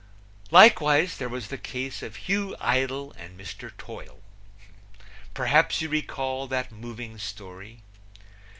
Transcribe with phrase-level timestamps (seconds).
[0.49, 3.71] Likewise, there was the case of Hugh Idle and Mr.
[3.77, 4.19] Toil.
[5.35, 7.81] Perhaps you recall that moving story?